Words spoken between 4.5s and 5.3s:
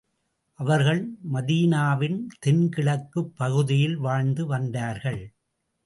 வந்தார்கள்.